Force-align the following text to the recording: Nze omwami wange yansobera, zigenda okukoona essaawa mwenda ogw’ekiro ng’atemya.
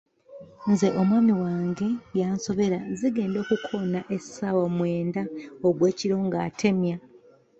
Nze 0.71 0.87
omwami 1.01 1.33
wange 1.43 1.87
yansobera, 2.19 2.79
zigenda 2.99 3.37
okukoona 3.43 3.99
essaawa 4.15 4.65
mwenda 4.77 5.21
ogw’ekiro 5.67 6.17
ng’atemya. 6.25 6.97